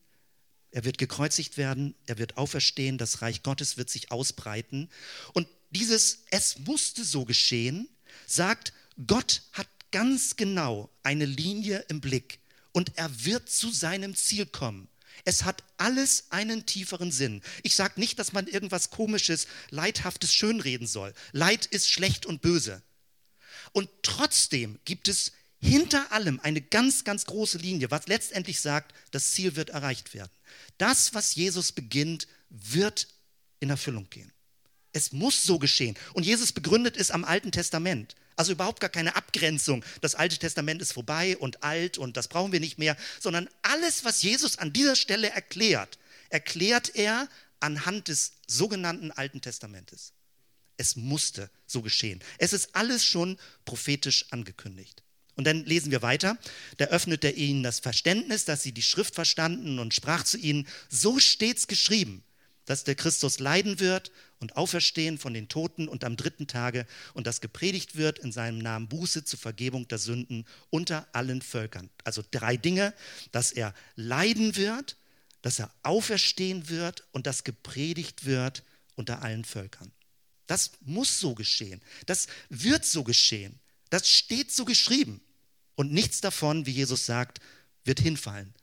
[0.72, 4.90] er wird gekreuzigt werden, er wird auferstehen, das Reich Gottes wird sich ausbreiten.
[5.34, 7.90] Und dieses Es musste so geschehen,
[8.28, 8.74] sagt,
[9.08, 12.40] Gott hat ganz genau eine Linie im Blick
[12.72, 14.88] und er wird zu seinem Ziel kommen.
[15.26, 17.42] Es hat alles einen tieferen Sinn.
[17.64, 21.14] Ich sage nicht, dass man irgendwas Komisches, Leidhaftes schönreden soll.
[21.32, 22.82] Leid ist schlecht und böse.
[23.72, 29.32] Und trotzdem gibt es hinter allem eine ganz, ganz große Linie, was letztendlich sagt, das
[29.32, 30.32] Ziel wird erreicht werden.
[30.78, 33.08] Das, was Jesus beginnt, wird
[33.60, 34.32] in Erfüllung gehen.
[34.94, 35.98] Es muss so geschehen.
[36.14, 38.16] Und Jesus begründet es am Alten Testament.
[38.36, 39.84] Also überhaupt gar keine Abgrenzung.
[40.00, 44.06] Das Alte Testament ist vorbei und alt und das brauchen wir nicht mehr, sondern alles,
[44.06, 47.28] was Jesus an dieser Stelle erklärt, erklärt er
[47.60, 50.14] anhand des sogenannten Alten Testamentes.
[50.80, 52.22] Es musste so geschehen.
[52.38, 55.04] Es ist alles schon prophetisch angekündigt.
[55.36, 56.38] Und dann lesen wir weiter.
[56.78, 60.68] Da öffnete er ihnen das Verständnis, dass sie die Schrift verstanden und sprach zu ihnen,
[60.88, 62.24] so steht's geschrieben,
[62.66, 67.28] dass der Christus leiden wird und auferstehen von den Toten und am dritten Tage und
[67.28, 71.90] das gepredigt wird in seinem Namen Buße zur Vergebung der Sünden unter allen Völkern.
[72.06, 72.94] Also drei Dinge,
[73.34, 74.96] dass er leiden wird,
[75.42, 78.64] dass er auferstehen wird und dass gepredigt wird
[78.96, 79.92] unter allen Völkern.
[80.50, 81.80] Das muss so geschehen.
[82.08, 83.60] Das wird so geschehen.
[83.92, 85.22] Das steht so geschrieben.
[85.76, 87.40] Und nichts davon, wie Jesus sagt,
[87.84, 88.56] wird hinfallen,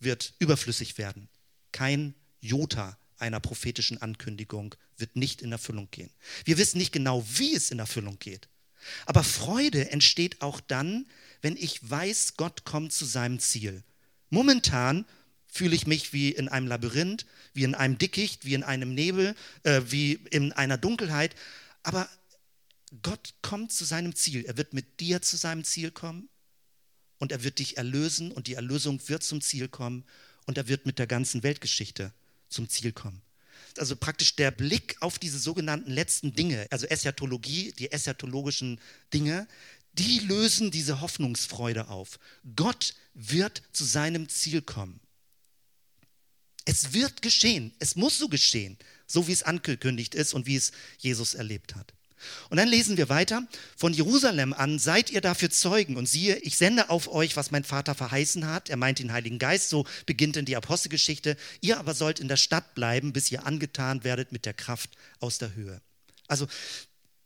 [0.00, 1.28] wird überflüssig werden.
[1.70, 6.10] Kein Jota einer prophetischen Ankündigung wird nicht in Erfüllung gehen.
[6.46, 8.48] Wir wissen nicht genau, wie es in Erfüllung geht.
[9.04, 11.06] Aber Freude entsteht auch dann,
[11.42, 13.82] wenn ich weiß, Gott kommt zu seinem Ziel.
[14.30, 15.04] Momentan
[15.54, 19.36] fühle ich mich wie in einem Labyrinth, wie in einem Dickicht, wie in einem Nebel,
[19.62, 21.36] äh, wie in einer Dunkelheit.
[21.84, 22.08] Aber
[23.02, 24.44] Gott kommt zu seinem Ziel.
[24.46, 26.28] Er wird mit dir zu seinem Ziel kommen
[27.18, 30.04] und er wird dich erlösen und die Erlösung wird zum Ziel kommen
[30.46, 32.12] und er wird mit der ganzen Weltgeschichte
[32.48, 33.22] zum Ziel kommen.
[33.78, 38.80] Also praktisch der Blick auf diese sogenannten letzten Dinge, also Eschatologie, die eschatologischen
[39.12, 39.46] Dinge,
[39.92, 42.18] die lösen diese Hoffnungsfreude auf.
[42.56, 45.00] Gott wird zu seinem Ziel kommen.
[46.64, 47.72] Es wird geschehen.
[47.78, 51.92] Es muss so geschehen, so wie es angekündigt ist und wie es Jesus erlebt hat.
[52.48, 53.46] Und dann lesen wir weiter,
[53.76, 57.64] von Jerusalem an seid ihr dafür Zeugen und siehe, ich sende auf euch, was mein
[57.64, 58.70] Vater verheißen hat.
[58.70, 61.36] Er meint den Heiligen Geist, so beginnt in die Apostelgeschichte.
[61.60, 65.38] Ihr aber sollt in der Stadt bleiben, bis ihr angetan werdet mit der Kraft aus
[65.38, 65.80] der Höhe.
[66.26, 66.46] Also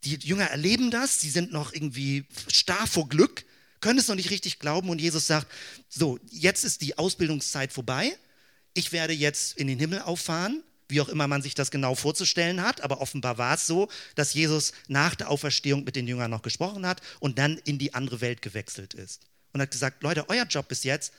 [0.04, 3.44] die Jünger erleben das, sie sind noch irgendwie starr vor Glück,
[3.80, 5.46] können es noch nicht richtig glauben und Jesus sagt,
[5.88, 8.16] so, jetzt ist die Ausbildungszeit vorbei
[8.78, 12.62] ich werde jetzt in den Himmel auffahren, wie auch immer man sich das genau vorzustellen
[12.62, 16.42] hat, aber offenbar war es so, dass Jesus nach der Auferstehung mit den Jüngern noch
[16.42, 19.26] gesprochen hat und dann in die andere Welt gewechselt ist.
[19.52, 21.12] Und hat gesagt, Leute, euer Job bis jetzt,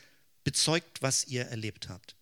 [0.43, 2.15] bezeugt, was ihr erlebt habt.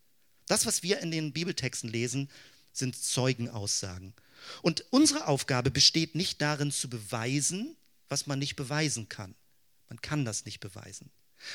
[0.48, 2.30] Das, was wir in den Bibeltexten lesen,
[2.74, 4.14] sind Zeugenaussagen.
[4.62, 7.76] Und unsere Aufgabe besteht nicht darin zu beweisen,
[8.10, 9.36] was man nicht beweisen kann.
[9.88, 11.12] Man kann das nicht beweisen.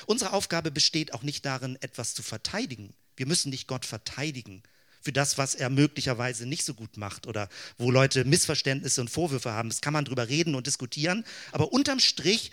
[0.06, 2.94] Unsere Aufgabe besteht auch nicht darin, etwas zu verteidigen.
[3.16, 4.62] Wir müssen nicht Gott verteidigen
[5.00, 9.50] für das, was er möglicherweise nicht so gut macht oder wo Leute Missverständnisse und Vorwürfe
[9.50, 9.68] haben.
[9.68, 12.52] Das kann man drüber reden und diskutieren, aber unterm Strich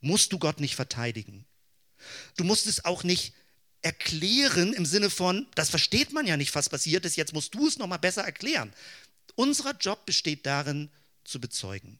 [0.00, 1.44] musst du Gott nicht verteidigen.
[2.36, 3.34] Du musst es auch nicht
[3.82, 7.66] erklären im Sinne von, das versteht man ja nicht, was passiert ist, jetzt musst du
[7.66, 8.72] es noch mal besser erklären.
[9.34, 10.90] Unser Job besteht darin,
[11.24, 11.98] zu bezeugen.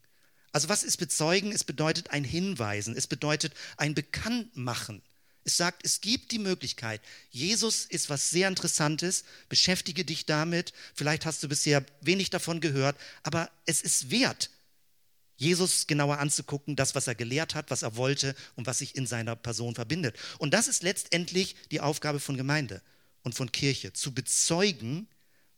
[0.51, 1.51] Also was ist bezeugen?
[1.51, 5.03] Es bedeutet ein Hinweisen, es bedeutet ein Bekanntmachen
[5.43, 7.01] Es sagt, es gibt die Möglichkeit.
[7.31, 9.23] Jesus ist was sehr Interessantes.
[9.47, 10.73] Beschäftige dich damit.
[10.93, 14.49] Vielleicht hast du bisher wenig davon gehört, aber es ist wert,
[15.39, 19.07] Jesus genauer anzugucken, das, was er gelehrt hat, was er wollte und was sich in
[19.07, 20.17] seiner Person verbindet.
[20.37, 22.81] Und das ist letztendlich die Aufgabe von Gemeinde
[23.23, 25.07] und von Kirche, zu bezeugen,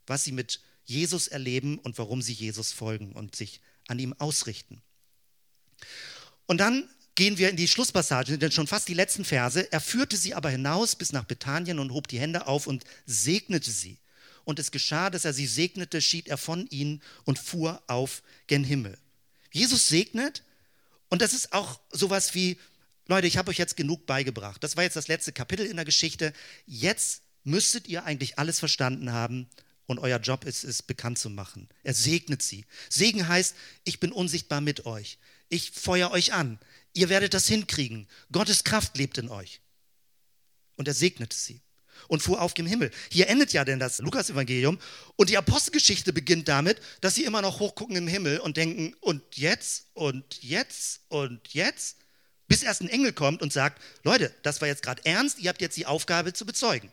[0.06, 4.80] was sie mit Jesus erleben und warum sie Jesus folgen und sich an ihm ausrichten.
[6.46, 9.70] Und dann gehen wir in die Schlusspassage, denn schon fast die letzten Verse.
[9.70, 13.70] Er führte sie aber hinaus bis nach Bethanien und hob die Hände auf und segnete
[13.70, 13.98] sie.
[14.44, 18.64] Und es geschah, dass er sie segnete, schied er von ihnen und fuhr auf gen
[18.64, 18.98] Himmel.
[19.52, 20.42] Jesus segnet
[21.12, 22.58] und das ist auch sowas wie,
[23.06, 24.64] Leute, ich habe euch jetzt genug beigebracht.
[24.64, 26.32] Das war jetzt das letzte Kapitel in der Geschichte.
[26.66, 29.46] Jetzt müsstet ihr eigentlich alles verstanden haben
[29.86, 31.68] und euer Job ist es, bekannt zu machen.
[31.82, 32.64] Er segnet sie.
[32.88, 35.18] Segen heißt, ich bin unsichtbar mit euch.
[35.50, 36.58] Ich feuer euch an.
[36.94, 38.06] Ihr werdet das hinkriegen.
[38.30, 39.60] Gottes Kraft lebt in euch.
[40.76, 41.62] Und er segnete sie
[42.08, 42.90] und fuhr auf dem Himmel.
[43.10, 44.78] Hier endet ja denn das Lukas-Evangelium
[45.16, 49.22] und die Apostelgeschichte beginnt damit, dass sie immer noch hochgucken im Himmel und denken, und
[49.36, 51.98] jetzt, und jetzt, und jetzt,
[52.48, 55.60] bis erst ein Engel kommt und sagt, Leute, das war jetzt gerade ernst, ihr habt
[55.60, 56.92] jetzt die Aufgabe zu bezeugen.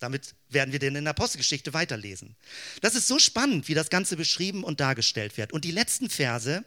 [0.00, 2.36] Damit werden wir denn in der Apostelgeschichte weiterlesen.
[2.80, 5.52] Das ist so spannend, wie das Ganze beschrieben und dargestellt wird.
[5.52, 6.64] Und die letzten Verse,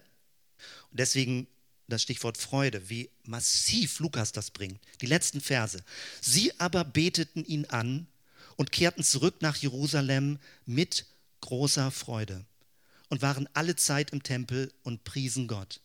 [0.91, 1.47] und deswegen
[1.91, 5.83] das Stichwort Freude, wie massiv Lukas das bringt, die letzten Verse.
[6.21, 8.07] Sie aber beteten ihn an
[8.55, 11.05] und kehrten zurück nach Jerusalem mit
[11.41, 12.45] großer Freude
[13.09, 15.81] und waren alle Zeit im Tempel und priesen Gott.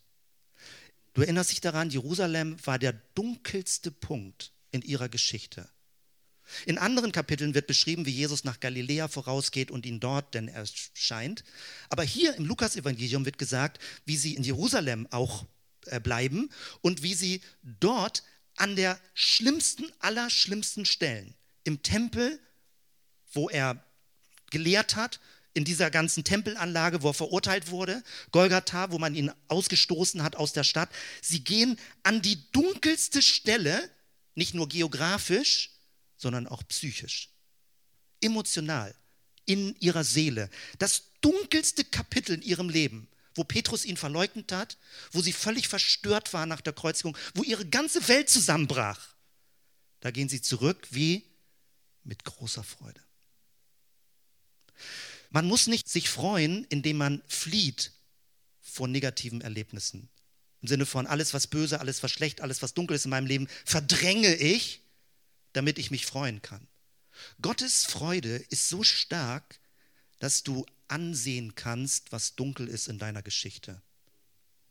[1.14, 5.68] Du erinnerst dich daran, Jerusalem war der dunkelste Punkt in ihrer Geschichte.
[6.64, 11.42] In anderen Kapiteln wird beschrieben, wie Jesus nach Galiläa vorausgeht und ihn dort denn erscheint.
[11.88, 15.46] Aber hier im Lukasevangelium wird gesagt, wie sie in Jerusalem auch
[16.02, 18.22] bleiben und wie sie dort
[18.56, 22.40] an der schlimmsten aller schlimmsten Stellen, im Tempel,
[23.32, 23.84] wo er
[24.50, 25.20] gelehrt hat,
[25.52, 30.52] in dieser ganzen Tempelanlage, wo er verurteilt wurde, Golgatha, wo man ihn ausgestoßen hat aus
[30.52, 30.90] der Stadt.
[31.22, 33.90] Sie gehen an die dunkelste Stelle,
[34.34, 35.70] nicht nur geografisch,
[36.18, 37.30] sondern auch psychisch,
[38.20, 38.94] emotional,
[39.46, 40.50] in ihrer Seele.
[40.78, 44.78] Das dunkelste Kapitel in ihrem Leben, wo Petrus ihn verleugnet hat,
[45.12, 49.14] wo sie völlig verstört war nach der Kreuzigung, wo ihre ganze Welt zusammenbrach.
[50.00, 51.24] Da gehen sie zurück wie
[52.02, 53.00] mit großer Freude.
[55.30, 57.92] Man muss nicht sich freuen, indem man flieht
[58.60, 60.08] vor negativen Erlebnissen.
[60.62, 63.26] Im Sinne von alles, was böse, alles, was schlecht, alles, was dunkel ist in meinem
[63.26, 64.82] Leben, verdränge ich
[65.56, 66.68] damit ich mich freuen kann.
[67.40, 69.58] Gottes Freude ist so stark,
[70.18, 73.80] dass du ansehen kannst, was dunkel ist in deiner Geschichte.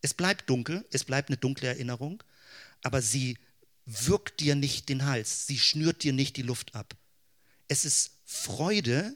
[0.02, 2.24] Es bleibt dunkel, es bleibt eine dunkle Erinnerung,
[2.84, 3.38] aber sie
[3.86, 6.96] wirkt dir nicht den Hals, sie schnürt dir nicht die Luft ab.
[7.68, 9.16] Es ist Freude,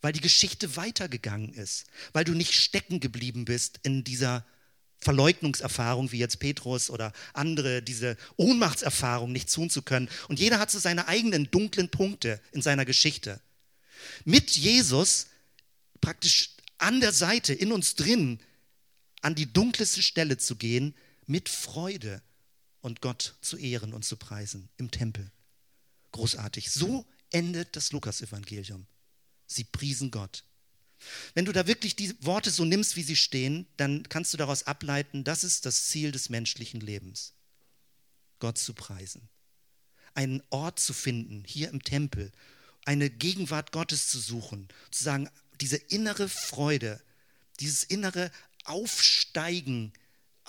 [0.00, 4.46] weil die Geschichte weitergegangen ist, weil du nicht stecken geblieben bist in dieser
[4.98, 10.08] Verleugnungserfahrung, wie jetzt Petrus oder andere, diese Ohnmachtserfahrung nicht tun zu können.
[10.28, 13.40] Und jeder hat so seine eigenen dunklen Punkte in seiner Geschichte.
[14.24, 15.26] Mit Jesus
[16.00, 18.40] praktisch an der Seite, in uns drin,
[19.22, 20.94] an die dunkelste Stelle zu gehen,
[21.26, 22.22] mit Freude
[22.80, 25.30] und Gott zu ehren und zu preisen im Tempel.
[26.12, 26.70] Großartig.
[26.70, 28.86] So endet das Lukasevangelium.
[29.46, 30.44] Sie priesen Gott.
[31.34, 34.64] Wenn du da wirklich die Worte so nimmst, wie sie stehen, dann kannst du daraus
[34.64, 37.34] ableiten, das ist das Ziel des menschlichen Lebens.
[38.38, 39.28] Gott zu preisen.
[40.14, 42.32] Einen Ort zu finden, hier im Tempel,
[42.84, 45.28] eine Gegenwart Gottes zu suchen, zu sagen,
[45.60, 47.00] diese innere Freude,
[47.60, 48.30] dieses innere
[48.64, 49.92] Aufsteigen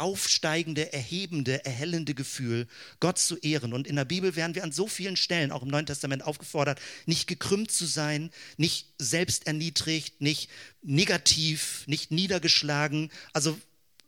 [0.01, 2.67] aufsteigende, erhebende, erhellende Gefühl,
[2.99, 3.71] Gott zu ehren.
[3.71, 6.81] Und in der Bibel werden wir an so vielen Stellen, auch im Neuen Testament, aufgefordert,
[7.05, 10.49] nicht gekrümmt zu sein, nicht selbsterniedrigt, nicht
[10.81, 13.11] negativ, nicht niedergeschlagen.
[13.31, 13.59] Also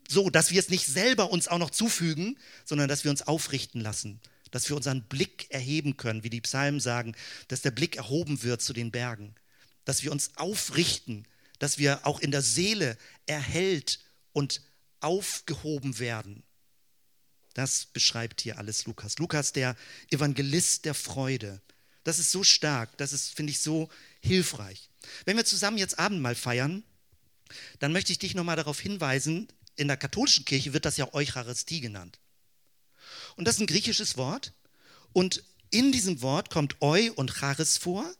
[0.10, 3.80] so, dass wir es nicht selber uns auch noch zufügen, sondern dass wir uns aufrichten
[3.80, 7.16] lassen, dass wir unseren Blick erheben können, wie die Psalmen sagen,
[7.50, 9.36] dass der Blick erhoben wird zu den Bergen,
[9.86, 11.26] dass wir uns aufrichten,
[11.60, 14.00] dass wir auch in der Seele erhellt
[14.32, 14.62] und
[15.00, 16.44] aufgehoben werden.
[17.54, 19.20] Das beschreibt hier alles Lukas.
[19.20, 19.76] Lukas, der
[20.10, 21.62] Evangelist der Freude.
[22.04, 23.90] Das ist so stark, das ist, finde ich, so
[24.22, 24.90] hilfreich.
[25.26, 26.84] Wenn wir zusammen jetzt Abendmahl feiern,
[27.80, 31.82] dann möchte ich dich nochmal darauf hinweisen, in der katholischen Kirche wird das ja Eucharistie
[31.82, 32.20] genannt.
[33.36, 34.54] Und das ist ein griechisches Wort.
[35.14, 38.12] Und in diesem Wort kommt Eu und Charis vor.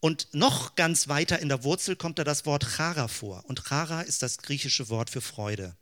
[0.00, 3.44] Und noch ganz weiter in der Wurzel kommt da das Wort Chara vor.
[3.46, 5.76] Und Chara ist das griechische Wort für Freude.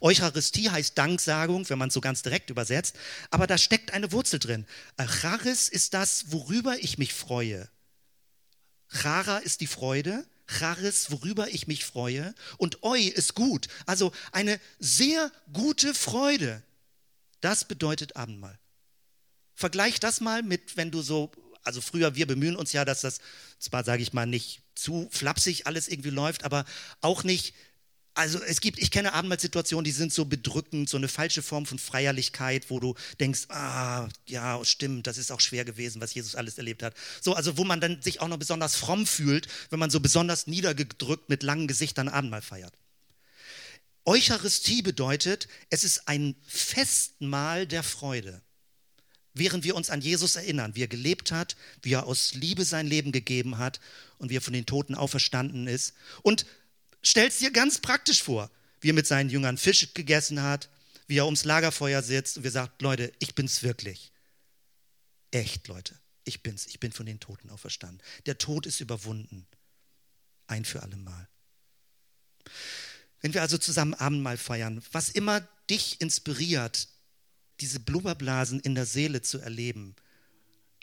[0.00, 2.96] Eucharistie heißt Danksagung, wenn man es so ganz direkt übersetzt,
[3.30, 4.66] aber da steckt eine Wurzel drin.
[4.98, 7.68] Charis ist das, worüber ich mich freue.
[8.88, 14.60] Chara ist die Freude, Charis, worüber ich mich freue, und Eu ist gut, also eine
[14.78, 16.62] sehr gute Freude.
[17.40, 18.58] Das bedeutet Abendmahl.
[19.54, 21.30] Vergleich das mal mit, wenn du so,
[21.64, 23.18] also früher, wir bemühen uns ja, dass das
[23.58, 26.64] zwar, sage ich mal, nicht zu flapsig alles irgendwie läuft, aber
[27.00, 27.54] auch nicht
[28.14, 31.80] also es gibt, ich kenne Abendmahlsituationen, die sind so bedrückend, so eine falsche Form von
[31.80, 36.56] Feierlichkeit, wo du denkst, ah, ja, stimmt, das ist auch schwer gewesen, was Jesus alles
[36.56, 36.94] erlebt hat.
[37.20, 40.46] So, also wo man dann sich auch noch besonders fromm fühlt, wenn man so besonders
[40.46, 42.72] niedergedrückt mit langen Gesichtern Abendmahl feiert.
[44.04, 48.42] Eucharistie bedeutet, es ist ein Festmahl der Freude.
[49.34, 52.86] Während wir uns an Jesus erinnern, wie er gelebt hat, wie er aus Liebe sein
[52.86, 53.80] Leben gegeben hat
[54.18, 55.94] und wie er von den Toten auferstanden ist.
[56.22, 56.46] Und
[57.02, 60.68] stell's dir ganz praktisch vor, wie er mit seinen Jüngern Fisch gegessen hat,
[61.08, 64.12] wie er ums Lagerfeuer sitzt und wir sagt, Leute, ich bin's wirklich.
[65.32, 66.66] Echt, Leute, ich bin's.
[66.66, 68.00] Ich bin von den Toten auferstanden.
[68.26, 69.46] Der Tod ist überwunden.
[70.46, 71.28] Ein für alle Mal.
[73.20, 76.88] Wenn wir also zusammen Abendmahl feiern, was immer dich inspiriert,
[77.60, 79.94] diese Blubberblasen in der Seele zu erleben,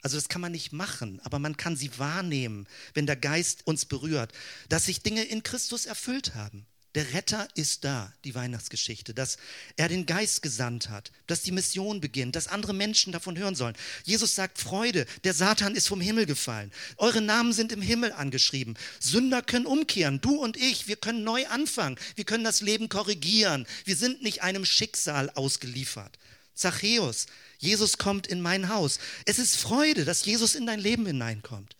[0.02, 3.84] also das kann man nicht machen, aber man kann sie wahrnehmen, wenn der Geist uns
[3.84, 4.32] berührt,
[4.68, 6.66] dass sich Dinge in Christus erfüllt haben.
[6.94, 9.38] Der Retter ist da, die Weihnachtsgeschichte, dass
[9.76, 13.76] er den Geist gesandt hat, dass die Mission beginnt, dass andere Menschen davon hören sollen.
[14.04, 16.70] Jesus sagt Freude, der Satan ist vom Himmel gefallen.
[16.98, 18.76] Eure Namen sind im Himmel angeschrieben.
[19.00, 23.66] Sünder können umkehren, du und ich, wir können neu anfangen, wir können das Leben korrigieren.
[23.86, 26.18] Wir sind nicht einem Schicksal ausgeliefert.
[26.54, 27.26] Zachäus,
[27.58, 28.98] Jesus kommt in mein Haus.
[29.24, 31.76] Es ist Freude, dass Jesus in dein Leben hineinkommt,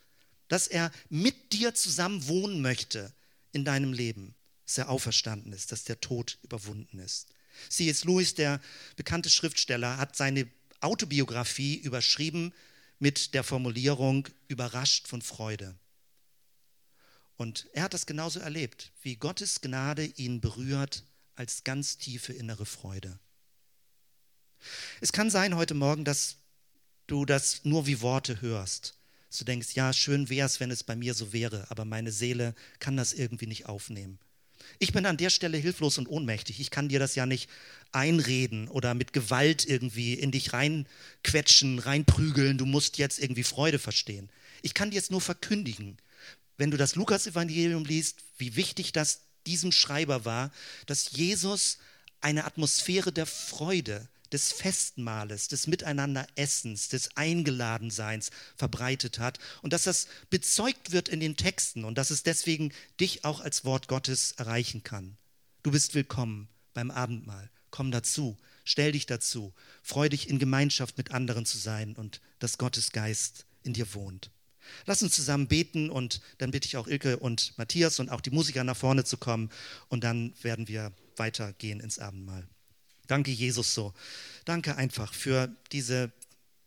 [0.49, 3.13] dass er mit dir zusammen wohnen möchte
[3.53, 4.35] in deinem Leben,
[4.67, 7.29] dass er auferstanden ist, dass der Tod überwunden ist.
[7.69, 8.05] C.S.
[8.05, 8.61] Lewis, der
[8.97, 10.49] bekannte Schriftsteller, hat seine
[10.81, 12.53] Autobiografie überschrieben
[12.99, 15.77] mit der Formulierung überrascht von Freude.
[17.37, 21.05] Und er hat das genauso erlebt, wie Gottes Gnade ihn berührt
[21.35, 23.19] als ganz tiefe innere Freude.
[25.01, 26.37] Es kann sein heute Morgen, dass
[27.07, 28.95] du das nur wie Worte hörst.
[29.29, 32.13] Dass du denkst, ja, schön wäre es, wenn es bei mir so wäre, aber meine
[32.13, 34.19] Seele kann das irgendwie nicht aufnehmen.
[34.79, 36.61] Ich bin an der Stelle hilflos und ohnmächtig.
[36.61, 37.49] Ich kann dir das ja nicht
[37.93, 42.59] einreden oder mit Gewalt irgendwie in dich reinquetschen, reinprügeln.
[42.59, 44.31] Du musst jetzt irgendwie Freude verstehen.
[44.63, 45.97] Ich kann dir jetzt nur verkündigen,
[46.57, 50.53] wenn du das Lukas-Evangelium liest, wie wichtig das diesem Schreiber war,
[50.87, 51.79] dass Jesus
[52.21, 60.09] eine Atmosphäre der Freude des Festmahles, des Miteinanderessens, des Eingeladenseins verbreitet hat und dass das
[60.31, 64.83] bezeugt wird in den Texten und dass es deswegen dich auch als Wort Gottes erreichen
[64.83, 65.17] kann.
[65.63, 67.51] Du bist willkommen beim Abendmahl.
[67.71, 72.59] Komm dazu, stell dich dazu, freu dich in Gemeinschaft mit anderen zu sein und dass
[72.59, 74.31] Gottes Geist in dir wohnt.
[74.87, 78.31] Lass uns zusammen beten und dann bitte ich auch Ilke und Matthias und auch die
[78.31, 79.51] Musiker nach vorne zu kommen
[79.89, 82.47] und dann werden wir weitergehen ins Abendmahl.
[83.13, 83.93] Danke, Jesus, so.
[84.47, 86.11] Danke einfach für diese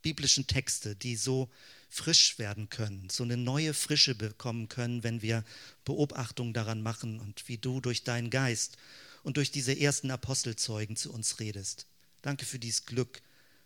[0.03, 1.49] biblischen Texte, die so
[1.89, 5.43] frisch werden können, so eine neue Frische bekommen können, wenn wir
[5.85, 8.77] Beobachtung daran machen und wie du durch deinen Geist
[9.23, 11.87] und durch diese ersten Apostelzeugen zu uns redest.
[12.21, 13.23] Danke für dieses Glück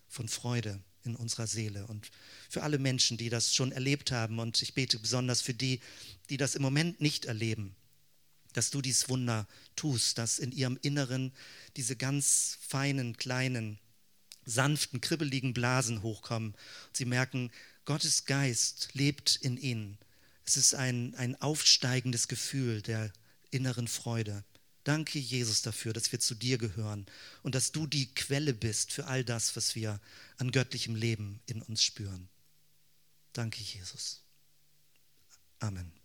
[0.08, 2.10] von Freude in unserer Seele und
[2.48, 4.38] für alle Menschen, die das schon erlebt haben.
[4.38, 5.80] Und ich bete besonders für die,
[6.30, 7.76] die das im Moment nicht erleben,
[8.52, 11.32] dass du dieses Wunder tust, dass in ihrem Inneren
[11.76, 13.78] diese ganz feinen, kleinen,
[14.44, 16.52] sanften, kribbeligen Blasen hochkommen.
[16.52, 17.50] Und sie merken,
[17.84, 19.98] Gottes Geist lebt in ihnen.
[20.44, 23.12] Es ist ein, ein aufsteigendes Gefühl der
[23.50, 24.44] inneren Freude.
[24.84, 27.06] Danke, Jesus, dafür, dass wir zu dir gehören
[27.42, 30.00] und dass du die Quelle bist für all das, was wir
[30.38, 32.28] an göttlichem Leben in uns spüren.
[33.32, 34.22] Danke, Jesus.
[35.58, 35.99] Amen.